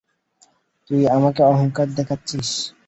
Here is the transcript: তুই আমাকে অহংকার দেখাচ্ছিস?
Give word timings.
তুই 0.89 1.01
আমাকে 1.09 1.41
অহংকার 1.43 1.87
দেখাচ্ছিস? 1.97 2.49